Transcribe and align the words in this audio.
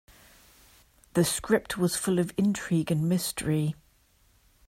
The 1.13 1.23
script 1.23 1.77
was 1.77 1.95
full 1.95 2.17
of 2.17 2.33
intrigue 2.35 2.89
and 2.89 3.07
mystery. 3.07 3.75